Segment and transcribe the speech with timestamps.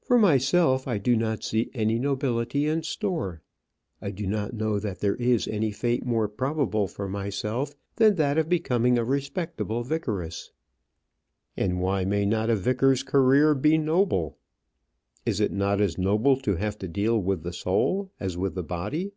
[0.00, 3.42] For myself, I do not see any nobility in store.
[4.00, 8.38] I do not know that there is any fate more probable for myself than that
[8.38, 10.52] of becoming a respectable vicaress."
[11.54, 14.38] "And why may not a vicar's career be noble?
[15.26, 18.62] Is it not as noble to have to deal with the soul as with the
[18.64, 19.12] body?"